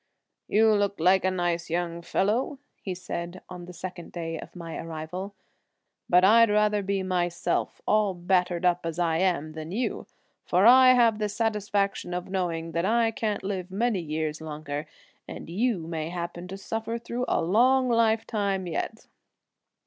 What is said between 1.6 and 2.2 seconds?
young